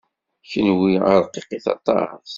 [0.49, 0.91] Kenwi
[1.23, 2.27] rqiqit aṭas.